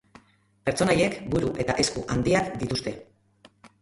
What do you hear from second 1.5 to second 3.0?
eta esku handiak dituzte.